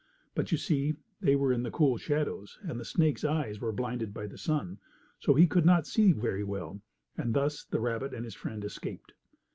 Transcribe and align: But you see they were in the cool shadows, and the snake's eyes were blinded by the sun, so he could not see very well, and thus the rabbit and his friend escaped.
But 0.33 0.51
you 0.51 0.57
see 0.57 0.95
they 1.19 1.35
were 1.35 1.53
in 1.53 1.61
the 1.61 1.69
cool 1.69 1.95
shadows, 1.95 2.57
and 2.63 2.79
the 2.79 2.85
snake's 2.85 3.23
eyes 3.23 3.61
were 3.61 3.71
blinded 3.71 4.15
by 4.15 4.25
the 4.25 4.35
sun, 4.35 4.79
so 5.19 5.35
he 5.35 5.45
could 5.45 5.63
not 5.63 5.85
see 5.85 6.11
very 6.11 6.43
well, 6.43 6.81
and 7.17 7.35
thus 7.35 7.65
the 7.65 7.79
rabbit 7.79 8.11
and 8.11 8.25
his 8.25 8.33
friend 8.33 8.65
escaped. 8.65 9.13